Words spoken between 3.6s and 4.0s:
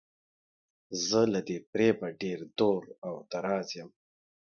یم.